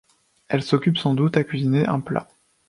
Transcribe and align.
Elle 0.47 0.63
s'occupe 0.63 0.97
sans 0.97 1.13
doute 1.13 1.37
à 1.37 1.43
cuisiner 1.43 1.85
un 1.85 1.99
plat. 1.99 2.27